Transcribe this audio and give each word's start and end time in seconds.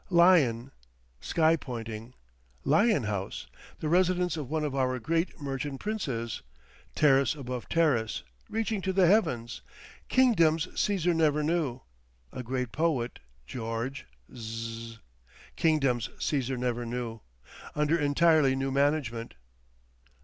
Ilion. 0.09 0.71
Sky 1.19 1.55
pointing.... 1.55 2.15
Ilion 2.65 3.03
House, 3.03 3.45
the 3.81 3.87
residence 3.87 4.35
of 4.35 4.49
one 4.49 4.63
of 4.63 4.73
our 4.73 4.97
great 4.97 5.39
merchant 5.39 5.79
princes.... 5.79 6.41
Terrace 6.95 7.35
above 7.35 7.69
terrace. 7.69 8.23
Reaching 8.49 8.81
to 8.81 8.93
the 8.93 9.05
heavens.... 9.05 9.61
Kingdoms 10.09 10.65
Cæsar 10.73 11.15
never 11.15 11.43
knew.... 11.43 11.81
A 12.33 12.41
great 12.41 12.71
poet, 12.71 13.19
George. 13.45 14.07
Zzzz. 14.35 14.97
Kingdoms 15.55 16.07
Cæsar 16.17 16.57
never 16.57 16.83
knew.... 16.83 17.21
Under 17.75 17.95
entirely 17.95 18.55
new 18.55 18.71
management. 18.71 19.35